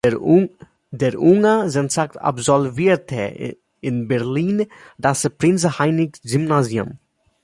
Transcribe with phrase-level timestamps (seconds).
[0.91, 4.65] Der junge Jentzsch absolvierte in Berlin
[4.97, 6.97] das Prinz-Heinrich-Gymnasium.